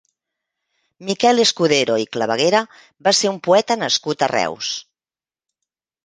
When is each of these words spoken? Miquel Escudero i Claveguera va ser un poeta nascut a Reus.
Miquel 1.09 1.41
Escudero 1.41 1.97
i 2.03 2.07
Claveguera 2.15 2.61
va 3.07 3.13
ser 3.17 3.29
un 3.33 3.37
poeta 3.49 3.77
nascut 3.83 4.25
a 4.25 4.31
Reus. 4.33 4.71